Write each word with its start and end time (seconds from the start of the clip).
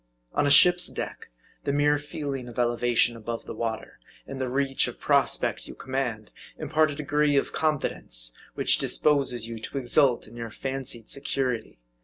On 0.33 0.47
a 0.47 0.49
ship's 0.49 0.87
deck, 0.87 1.29
the 1.63 1.71
mere 1.71 1.99
feeling 1.99 2.47
of 2.49 2.57
elevation 2.57 3.15
above 3.15 3.45
the 3.45 3.53
water, 3.53 3.99
and 4.25 4.41
the 4.41 4.49
reach 4.49 4.87
of 4.87 4.99
prospect 4.99 5.67
you 5.67 5.75
command, 5.75 6.31
impart 6.57 6.89
a 6.89 6.95
degree 6.95 7.35
of 7.37 7.53
confidence 7.53 8.33
which 8.55 8.79
disposes 8.79 9.47
you 9.47 9.59
to 9.59 9.77
exult 9.77 10.27
in 10.27 10.35
your 10.35 10.49
fan 10.49 10.81
cied 10.81 11.07
security. 11.07 11.77